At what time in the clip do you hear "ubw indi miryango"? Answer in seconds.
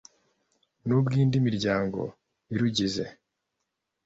0.97-2.01